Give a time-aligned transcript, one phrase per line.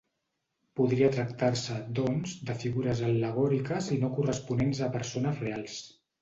[0.77, 5.79] Podria tractar-se, doncs, de figures al·legòriques i no corresponents a persones reals.